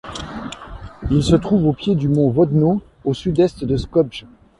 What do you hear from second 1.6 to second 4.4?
au pied du mont Vodno, au sud-est de Skopje.